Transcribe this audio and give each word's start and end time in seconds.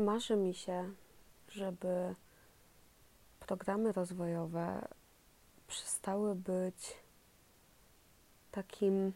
Marzy 0.00 0.36
mi 0.36 0.54
się, 0.54 0.92
żeby 1.48 2.14
programy 3.40 3.92
rozwojowe 3.92 4.88
przestały 5.66 6.34
być 6.34 6.96
takim 8.50 9.12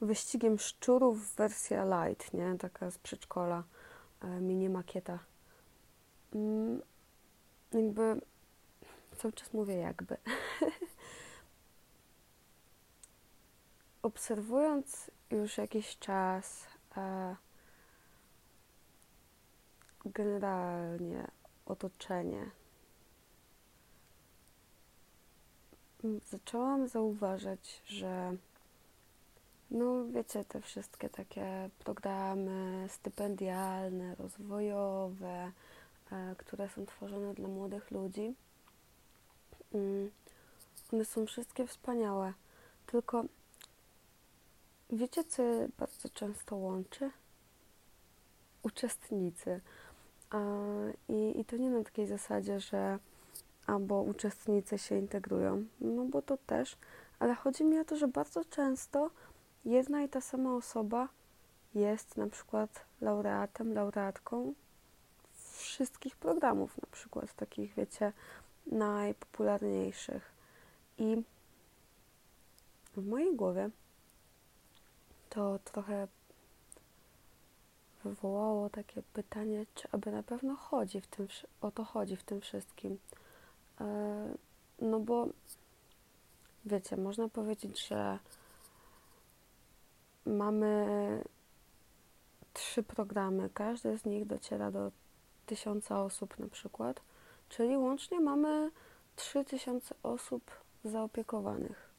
wyścigiem 0.00 0.58
szczurów 0.58 1.34
wersja 1.34 1.84
light, 1.84 2.34
nie? 2.34 2.58
Taka 2.58 2.90
z 2.90 2.98
przedszkola, 2.98 3.62
e, 4.20 4.40
mini 4.40 4.68
makieta. 4.68 5.18
Mm, 6.34 6.82
jakby 7.72 8.20
cały 9.16 9.32
czas 9.32 9.52
mówię 9.52 9.74
jakby. 9.74 10.16
Obserwując 14.02 15.10
już 15.30 15.58
jakiś 15.58 15.98
czas 15.98 16.66
e, 16.96 17.36
generalnie 20.06 21.26
otoczenie, 21.66 22.50
zaczęłam 26.30 26.88
zauważać, 26.88 27.82
że 27.86 28.36
no 29.70 30.04
wiecie, 30.04 30.44
te 30.44 30.60
wszystkie 30.60 31.08
takie 31.08 31.70
programy 31.78 32.86
stypendialne, 32.88 34.14
rozwojowe, 34.14 35.52
e, 36.12 36.34
które 36.38 36.68
są 36.68 36.86
tworzone 36.86 37.34
dla 37.34 37.48
młodych 37.48 37.90
ludzi, 37.90 38.34
mm, 39.74 40.10
one 40.92 41.04
są 41.04 41.26
wszystkie 41.26 41.66
wspaniałe. 41.66 42.32
Tylko 42.86 43.24
wiecie, 44.90 45.24
co 45.24 45.42
bardzo 45.78 46.08
często 46.08 46.56
łączy? 46.56 47.10
Uczestnicy. 48.62 49.60
I, 51.08 51.40
I 51.40 51.44
to 51.44 51.56
nie 51.56 51.70
na 51.70 51.84
takiej 51.84 52.06
zasadzie, 52.06 52.60
że 52.60 52.98
albo 53.66 54.02
uczestnicy 54.02 54.78
się 54.78 54.98
integrują, 54.98 55.64
no 55.80 56.04
bo 56.04 56.22
to 56.22 56.36
też, 56.36 56.76
ale 57.18 57.34
chodzi 57.34 57.64
mi 57.64 57.78
o 57.78 57.84
to, 57.84 57.96
że 57.96 58.08
bardzo 58.08 58.44
często 58.44 59.10
jedna 59.64 60.02
i 60.02 60.08
ta 60.08 60.20
sama 60.20 60.56
osoba 60.56 61.08
jest 61.74 62.16
na 62.16 62.26
przykład 62.26 62.84
laureatem, 63.00 63.74
laureatką 63.74 64.54
wszystkich 65.52 66.16
programów, 66.16 66.82
na 66.82 66.88
przykład 66.92 67.32
takich, 67.32 67.74
wiecie, 67.74 68.12
najpopularniejszych. 68.66 70.32
I 70.98 71.22
w 72.96 73.08
mojej 73.08 73.36
głowie 73.36 73.70
to 75.30 75.58
trochę 75.58 76.08
wywołało 78.08 78.70
takie 78.70 79.02
pytanie, 79.02 79.66
czy 79.74 79.88
aby 79.92 80.12
na 80.12 80.22
pewno 80.22 80.56
chodzi 80.56 81.00
w 81.00 81.06
tym, 81.06 81.28
o 81.60 81.70
to 81.70 81.84
chodzi 81.84 82.16
w 82.16 82.24
tym 82.24 82.40
wszystkim. 82.40 82.98
E, 83.80 84.34
no 84.78 85.00
bo 85.00 85.26
wiecie, 86.64 86.96
można 86.96 87.28
powiedzieć, 87.28 87.88
że 87.88 88.18
mamy 90.26 90.86
trzy 92.52 92.82
programy, 92.82 93.50
każdy 93.54 93.98
z 93.98 94.04
nich 94.04 94.26
dociera 94.26 94.70
do 94.70 94.90
tysiąca 95.46 96.02
osób 96.02 96.38
na 96.38 96.48
przykład, 96.48 97.00
czyli 97.48 97.76
łącznie 97.76 98.20
mamy 98.20 98.70
3000 99.16 99.94
osób 100.02 100.50
zaopiekowanych. 100.84 101.95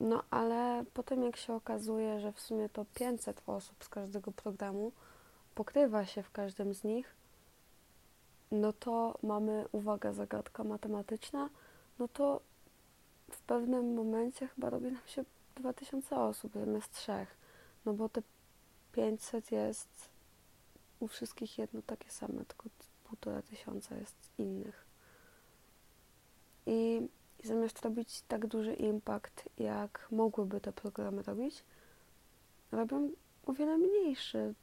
No 0.00 0.22
ale 0.30 0.84
potem 0.94 1.22
jak 1.22 1.36
się 1.36 1.54
okazuje, 1.54 2.20
że 2.20 2.32
w 2.32 2.40
sumie 2.40 2.68
to 2.68 2.84
500 2.94 3.42
osób 3.46 3.84
z 3.84 3.88
każdego 3.88 4.32
programu 4.32 4.92
pokrywa 5.54 6.06
się 6.06 6.22
w 6.22 6.30
każdym 6.30 6.74
z 6.74 6.84
nich, 6.84 7.14
no 8.50 8.72
to 8.72 9.18
mamy, 9.22 9.64
uwaga, 9.72 10.12
zagadka 10.12 10.64
matematyczna, 10.64 11.48
no 11.98 12.08
to 12.08 12.40
w 13.30 13.40
pewnym 13.40 13.94
momencie 13.94 14.48
chyba 14.48 14.70
robi 14.70 14.92
nam 14.92 15.06
się 15.06 15.24
2000 15.56 16.16
osób 16.16 16.52
zamiast 16.54 16.92
trzech, 16.92 17.36
no 17.84 17.94
bo 17.94 18.08
te 18.08 18.22
500 18.92 19.52
jest 19.52 19.88
u 21.00 21.08
wszystkich 21.08 21.58
jedno 21.58 21.82
takie 21.82 22.10
same, 22.10 22.44
tylko 22.44 22.68
półtora 23.04 23.42
tysiąca 23.42 23.96
jest 23.96 24.16
innych. 24.38 24.85
Zamiast 27.66 27.84
robić 27.84 28.22
tak 28.28 28.46
duży 28.46 28.74
impact, 28.74 29.48
jak 29.58 30.08
mogłyby 30.10 30.60
te 30.60 30.72
programy 30.72 31.22
robić, 31.22 31.64
robią 32.72 33.10
o 33.46 33.52
wiele 33.52 33.78
mniejszy 33.78 34.54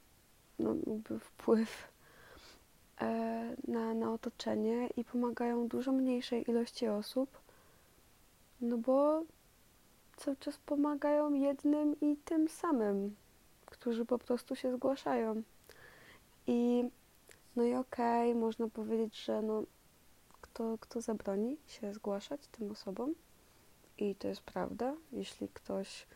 no, 0.58 0.74
wpływ 1.20 1.88
e, 3.00 3.56
na, 3.68 3.94
na 3.94 4.12
otoczenie 4.12 4.86
i 4.96 5.04
pomagają 5.04 5.68
dużo 5.68 5.92
mniejszej 5.92 6.50
ilości 6.50 6.88
osób, 6.88 7.38
no 8.60 8.78
bo 8.78 9.22
cały 10.16 10.36
czas 10.36 10.58
pomagają 10.58 11.32
jednym 11.32 12.00
i 12.00 12.16
tym 12.16 12.48
samym, 12.48 13.16
którzy 13.66 14.04
po 14.04 14.18
prostu 14.18 14.56
się 14.56 14.72
zgłaszają. 14.72 15.42
I 16.46 16.84
no 17.56 17.64
i 17.64 17.74
okej, 17.74 18.30
okay, 18.30 18.40
można 18.40 18.68
powiedzieć, 18.68 19.24
że 19.24 19.42
no, 19.42 19.62
kto, 20.54 20.78
kto 20.80 21.00
zabroni 21.00 21.56
się 21.66 21.94
zgłaszać 21.94 22.40
tym 22.46 22.70
osobom? 22.70 23.14
I 23.98 24.14
to 24.14 24.28
jest 24.28 24.40
prawda, 24.40 24.94
jeśli 25.12 25.48
ktoś 25.48 26.06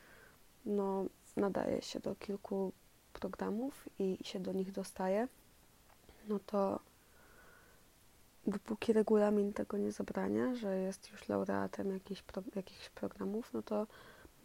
no, 0.66 1.04
nadaje 1.36 1.82
się 1.82 2.00
do 2.00 2.14
kilku 2.14 2.72
programów 3.12 3.88
i, 3.98 4.16
i 4.20 4.24
się 4.24 4.40
do 4.40 4.52
nich 4.52 4.72
dostaje, 4.72 5.28
no 6.28 6.38
to 6.46 6.80
dopóki 8.46 8.92
regulamin 8.92 9.52
tego 9.52 9.78
nie 9.78 9.92
zabrania, 9.92 10.54
że 10.54 10.76
jest 10.76 11.10
już 11.10 11.28
laureatem 11.28 11.92
jakichś, 11.92 12.22
pro, 12.22 12.42
jakichś 12.54 12.88
programów, 12.90 13.50
no 13.54 13.62
to 13.62 13.86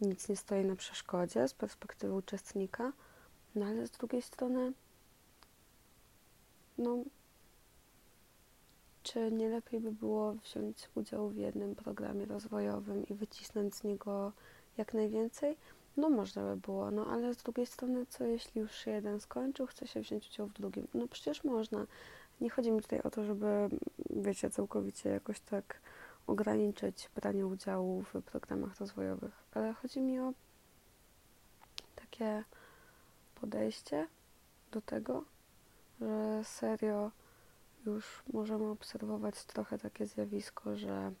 nic 0.00 0.28
nie 0.28 0.36
stoi 0.36 0.64
na 0.64 0.76
przeszkodzie 0.76 1.48
z 1.48 1.54
perspektywy 1.54 2.14
uczestnika, 2.14 2.92
no 3.54 3.66
ale 3.66 3.86
z 3.86 3.90
drugiej 3.90 4.22
strony, 4.22 4.72
no, 6.78 7.04
czy 9.04 9.32
nie 9.32 9.48
lepiej 9.48 9.80
by 9.80 9.92
było 9.92 10.32
wziąć 10.32 10.88
udział 10.94 11.28
w 11.28 11.36
jednym 11.36 11.74
programie 11.74 12.26
rozwojowym 12.26 13.06
i 13.08 13.14
wycisnąć 13.14 13.74
z 13.74 13.84
niego 13.84 14.32
jak 14.76 14.94
najwięcej? 14.94 15.56
No 15.96 16.10
można 16.10 16.42
by 16.42 16.56
było, 16.56 16.90
no 16.90 17.06
ale 17.06 17.34
z 17.34 17.36
drugiej 17.36 17.66
strony, 17.66 18.06
co 18.06 18.24
jeśli 18.24 18.60
już 18.60 18.86
jeden 18.86 19.20
skończył, 19.20 19.66
chce 19.66 19.86
się 19.86 20.00
wziąć 20.00 20.28
udział 20.30 20.46
w 20.46 20.52
drugim? 20.52 20.86
No 20.94 21.08
przecież 21.08 21.44
można. 21.44 21.86
Nie 22.40 22.50
chodzi 22.50 22.72
mi 22.72 22.82
tutaj 22.82 23.00
o 23.00 23.10
to, 23.10 23.24
żeby, 23.24 23.68
wiecie, 24.10 24.50
całkowicie 24.50 25.10
jakoś 25.10 25.40
tak 25.40 25.80
ograniczyć 26.26 27.10
branie 27.14 27.46
udziału 27.46 28.02
w 28.02 28.22
programach 28.22 28.80
rozwojowych, 28.80 29.44
ale 29.54 29.72
chodzi 29.72 30.00
mi 30.00 30.20
o 30.20 30.32
takie 31.96 32.44
podejście 33.34 34.06
do 34.72 34.80
tego, 34.80 35.24
że 36.00 36.44
serio 36.44 37.10
już 37.86 38.22
możemy 38.32 38.64
obserwować 38.64 39.44
trochę 39.44 39.78
takie 39.78 40.06
zjawisko, 40.06 40.76
że 40.76 41.12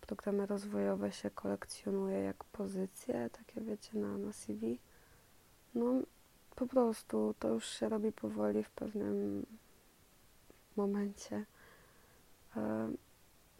programy 0.00 0.46
rozwojowe 0.46 1.12
się 1.12 1.30
kolekcjonuje 1.30 2.18
jak 2.18 2.44
pozycje, 2.44 3.30
takie 3.30 3.60
wiecie, 3.60 3.98
na, 3.98 4.18
na 4.18 4.32
CV. 4.32 4.78
No 5.74 5.94
po 6.56 6.66
prostu 6.66 7.34
to 7.38 7.48
już 7.48 7.66
się 7.66 7.88
robi 7.88 8.12
powoli 8.12 8.64
w 8.64 8.70
pewnym 8.70 9.46
momencie. 10.76 11.44
E, 12.56 12.92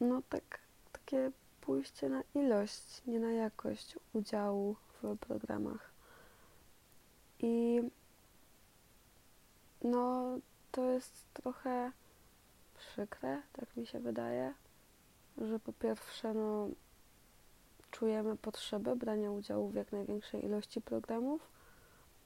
no 0.01 0.23
tak, 0.29 0.59
takie 0.93 1.31
pójście 1.61 2.09
na 2.09 2.23
ilość, 2.35 3.03
nie 3.07 3.21
na 3.21 3.33
jakość 3.33 3.99
udziału 4.13 4.77
w 5.03 5.17
programach. 5.17 5.91
I 7.39 7.83
no 9.85 10.39
to 10.73 10.91
jest 10.91 11.27
trochę 11.35 11.93
przykre, 12.79 13.43
tak 13.53 13.77
mi 13.77 13.87
się 13.87 14.01
wydaje, 14.01 14.55
że 15.39 15.59
po 15.59 15.73
pierwsze 15.73 16.35
no 16.35 16.69
czujemy 17.91 18.37
potrzebę 18.37 18.97
brania 18.97 19.31
udziału 19.31 19.69
w 19.69 19.75
jak 19.75 19.93
największej 19.93 20.45
ilości 20.45 20.81
programów, 20.81 21.49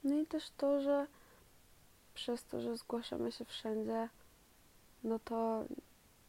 no 0.03 0.15
i 0.15 0.25
też 0.25 0.49
to, 0.57 0.81
że 0.81 1.07
przez 2.13 2.43
to, 2.43 2.61
że 2.61 2.77
zgłaszamy 2.77 3.31
się 3.31 3.45
wszędzie, 3.45 4.09
no 5.03 5.19
to 5.19 5.65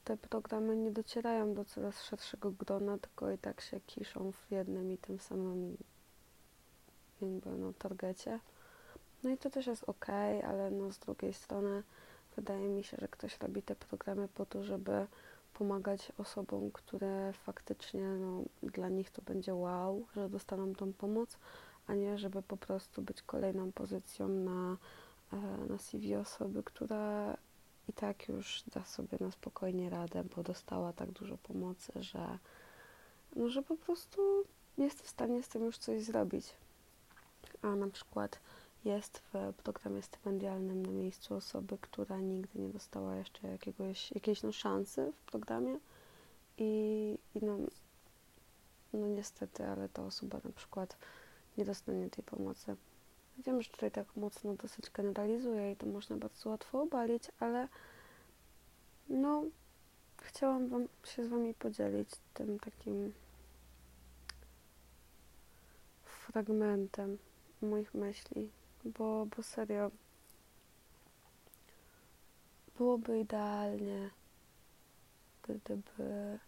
te 0.04 0.16
programy 0.16 0.76
nie 0.76 0.90
docierają 0.90 1.54
do 1.54 1.64
coraz 1.64 2.02
szerszego 2.02 2.50
grona, 2.50 2.98
tylko 2.98 3.30
i 3.30 3.38
tak 3.38 3.60
się 3.60 3.80
kiszą 3.80 4.32
w 4.32 4.50
jednym 4.50 4.92
i 4.92 4.98
tym 4.98 5.18
samym 5.18 5.76
jakby 7.20 7.50
no, 7.50 7.72
targecie. 7.72 8.40
No 9.22 9.30
i 9.30 9.38
to 9.38 9.50
też 9.50 9.66
jest 9.66 9.84
ok, 9.84 10.06
ale 10.48 10.70
no 10.70 10.92
z 10.92 10.98
drugiej 10.98 11.32
strony 11.32 11.82
wydaje 12.38 12.68
mi 12.68 12.84
się, 12.84 12.96
że 13.00 13.08
ktoś 13.08 13.38
robi 13.38 13.62
te 13.62 13.74
programy 13.74 14.28
po 14.28 14.46
to, 14.46 14.64
żeby 14.64 15.06
pomagać 15.54 16.12
osobom, 16.18 16.70
które 16.70 17.32
faktycznie 17.32 18.02
no, 18.02 18.42
dla 18.62 18.88
nich 18.88 19.10
to 19.10 19.22
będzie 19.22 19.54
wow, 19.54 20.06
że 20.14 20.28
dostaną 20.28 20.74
tą 20.74 20.92
pomoc, 20.92 21.38
a 21.86 21.94
nie 21.94 22.18
żeby 22.18 22.42
po 22.42 22.56
prostu 22.56 23.02
być 23.02 23.22
kolejną 23.22 23.72
pozycją 23.72 24.28
na 24.28 24.76
e, 25.32 25.36
na 25.68 25.78
CV 25.78 26.16
osoby, 26.16 26.62
która 26.62 27.36
i 27.88 27.92
tak 27.92 28.28
już 28.28 28.62
da 28.74 28.84
sobie 28.84 29.18
na 29.20 29.30
spokojnie 29.30 29.90
radę, 29.90 30.24
bo 30.36 30.42
dostała 30.42 30.92
tak 30.92 31.10
dużo 31.10 31.38
pomocy, 31.38 31.92
że, 31.96 32.38
no, 33.36 33.48
że 33.48 33.62
po 33.62 33.76
prostu 33.76 34.44
jest 34.78 35.02
w 35.02 35.08
stanie 35.08 35.42
z 35.42 35.48
tym 35.48 35.64
już 35.64 35.78
coś 35.78 36.02
zrobić. 36.02 36.54
A 37.62 37.76
na 37.76 37.88
przykład 37.88 38.40
jest 38.84 39.22
w 39.32 39.54
programie 39.62 40.02
stypendialnym 40.02 40.86
na 40.86 40.92
miejscu 40.92 41.34
osoby, 41.34 41.78
która 41.80 42.20
nigdy 42.20 42.58
nie 42.58 42.68
dostała 42.68 43.16
jeszcze 43.16 43.48
jakiegoś, 43.48 44.12
jakiejś 44.12 44.42
no, 44.42 44.52
szansy 44.52 45.12
w 45.12 45.30
programie 45.30 45.78
i, 46.58 47.18
i 47.34 47.44
no, 47.44 47.58
no 48.92 49.06
niestety, 49.06 49.66
ale 49.66 49.88
ta 49.88 50.02
osoba 50.02 50.40
na 50.44 50.52
przykład 50.52 50.96
nie 51.58 51.64
dostanie 51.64 52.10
tej 52.10 52.24
pomocy. 52.24 52.76
Wiem, 53.38 53.62
że 53.62 53.70
tutaj 53.70 53.90
tak 53.90 54.16
mocno 54.16 54.54
dosyć 54.54 54.90
generalizuję 54.90 55.72
i 55.72 55.76
to 55.76 55.86
można 55.86 56.16
bardzo 56.16 56.50
łatwo 56.50 56.82
obalić, 56.82 57.22
ale 57.40 57.68
no 59.08 59.44
chciałam 60.22 60.68
wam, 60.68 60.88
się 61.04 61.24
z 61.24 61.28
Wami 61.28 61.54
podzielić 61.54 62.08
tym 62.34 62.58
takim 62.58 63.12
fragmentem 66.04 67.18
moich 67.62 67.94
myśli, 67.94 68.50
bo, 68.84 69.26
bo 69.26 69.42
serio 69.42 69.90
byłoby 72.76 73.20
idealnie, 73.20 74.10
gdyby 75.42 76.38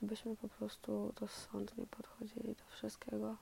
gdybyśmy 0.00 0.36
po 0.36 0.48
prostu 0.48 1.12
rozsądnie 1.20 1.86
podchodzili 1.86 2.54
do 2.54 2.64
wszystkiego. 2.76 3.36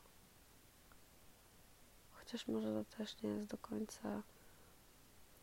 Chociaż 2.12 2.48
może 2.48 2.84
to 2.84 2.96
też 2.96 3.22
nie 3.22 3.30
jest 3.30 3.46
do 3.46 3.58
końca 3.58 4.22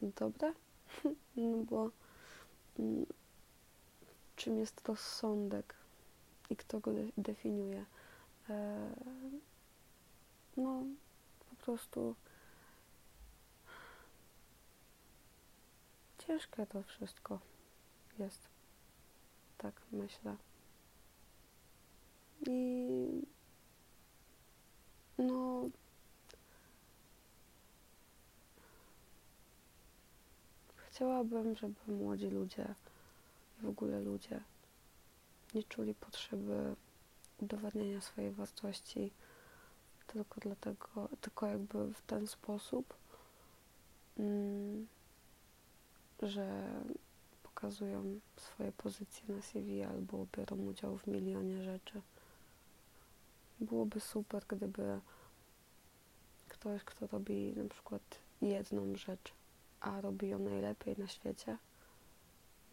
dobre, 0.01 0.53
no 1.35 1.57
bo 1.57 1.89
mm, 2.79 3.05
czym 4.35 4.57
jest 4.57 4.87
rozsądek 4.87 5.75
i 6.49 6.55
kto 6.55 6.79
go 6.79 6.93
de 6.93 7.03
definiuje? 7.17 7.85
E, 8.49 8.89
no, 10.57 10.83
prostu 11.61 12.15
ciężkie 16.27 16.65
to 16.65 16.83
wszystko 16.83 17.39
jest. 18.19 18.47
Tak 19.57 19.81
myślę. 19.91 20.35
I 22.47 23.21
no 25.17 25.69
chciałabym, 30.89 31.55
żeby 31.55 31.91
młodzi 31.91 32.27
ludzie 32.27 32.75
i 33.59 33.65
w 33.65 33.69
ogóle 33.69 33.99
ludzie 33.99 34.41
nie 35.53 35.63
czuli 35.63 35.93
potrzeby 35.93 36.75
udowadniania 37.37 38.01
swojej 38.01 38.31
wartości 38.31 39.11
tylko 40.13 40.41
dlatego, 40.41 41.09
tylko 41.21 41.47
jakby 41.47 41.93
w 41.93 42.01
ten 42.01 42.27
sposób, 42.27 42.93
mm, 44.19 44.87
że 46.21 46.71
pokazują 47.43 48.19
swoje 48.37 48.71
pozycje 48.71 49.35
na 49.35 49.41
CV 49.41 49.83
albo 49.83 50.25
biorą 50.37 50.57
udział 50.57 50.97
w 50.97 51.07
milionie 51.07 51.63
rzeczy. 51.63 52.01
Byłoby 53.59 53.99
super, 53.99 54.43
gdyby 54.47 54.99
ktoś, 56.49 56.83
kto 56.83 57.07
robi 57.07 57.53
na 57.55 57.69
przykład 57.69 58.01
jedną 58.41 58.95
rzecz, 58.95 59.33
a 59.79 60.01
robi 60.01 60.29
ją 60.29 60.39
najlepiej 60.39 60.97
na 60.97 61.07
świecie, 61.07 61.57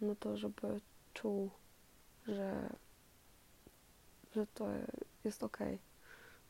no 0.00 0.14
to 0.14 0.36
żeby 0.36 0.80
czuł, 1.14 1.50
że, 2.26 2.70
że 4.34 4.46
to 4.46 4.66
jest 5.24 5.42
ok, 5.42 5.58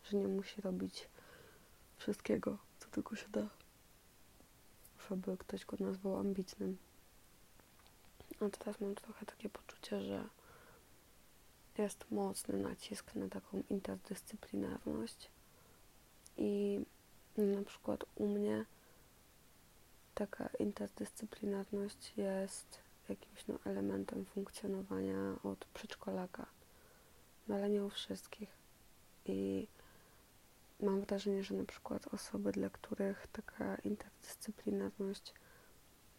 że 0.04 0.16
nie 0.16 0.28
musi 0.28 0.60
robić 0.60 1.08
wszystkiego, 1.96 2.58
co 2.78 2.88
tylko 2.88 3.16
się 3.16 3.28
da, 3.28 3.48
żeby 5.08 5.36
ktoś 5.36 5.64
go 5.64 5.76
nazwał 5.80 6.16
ambitnym. 6.16 6.78
A 8.40 8.48
teraz 8.48 8.80
mam 8.80 8.94
trochę 8.94 9.26
takie 9.26 9.48
poczucie, 9.48 10.00
że 10.02 10.24
jest 11.78 12.10
mocny 12.10 12.58
nacisk 12.58 13.14
na 13.14 13.28
taką 13.28 13.62
interdyscyplinarność 13.70 15.30
i 16.36 16.80
na 17.36 17.62
przykład 17.64 18.04
u 18.14 18.26
mnie 18.26 18.64
taka 20.14 20.48
interdyscyplinarność 20.58 22.12
jest 22.16 22.78
jakimś 23.08 23.46
no, 23.46 23.58
elementem 23.64 24.24
funkcjonowania 24.24 25.36
od 25.44 25.64
przedszkolaka, 25.64 26.46
no 27.48 27.54
ale 27.54 27.70
nie 27.70 27.84
u 27.84 27.90
wszystkich. 27.90 28.48
I 29.26 29.66
mam 30.80 31.00
wrażenie, 31.00 31.44
że 31.44 31.54
na 31.54 31.64
przykład 31.64 32.14
osoby, 32.14 32.52
dla 32.52 32.70
których 32.70 33.26
taka 33.32 33.76
interdyscyplinarność 33.76 35.34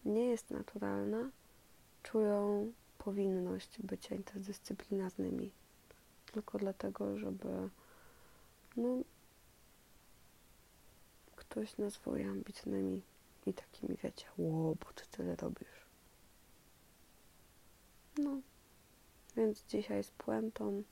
nie 0.06 0.26
jest 0.26 0.52
naturalna, 0.52 1.30
czują 2.04 2.72
powinność 2.98 3.82
bycia 3.82 4.16
interdyscyplinarnymi. 4.16 5.52
Tylko 6.32 6.58
dlatego, 6.60 7.18
żeby 7.18 7.70
no, 8.78 9.04
ktoś 11.36 11.78
nazwał 11.78 12.16
je 12.16 12.30
ambitnymi 12.30 13.02
i 13.46 13.54
takimi, 13.54 13.98
wiecie, 14.04 14.26
ło, 14.38 14.76
bo 14.76 14.94
ty 14.96 15.04
tyle 15.12 15.36
robisz. 15.36 15.86
No, 18.18 18.42
więc 19.36 19.64
dzisiaj 19.66 20.04
z 20.04 20.12
puentą 20.12 20.84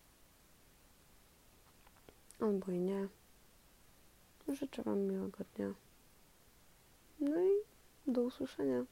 albo 2.39 2.71
i 2.71 2.79
nie. 2.79 3.07
Życzę 4.53 4.83
Wam 4.83 4.99
miłego 4.99 5.43
dnia. 5.55 5.73
No 7.19 7.41
i 7.41 7.51
do 8.07 8.21
usłyszenia. 8.21 8.85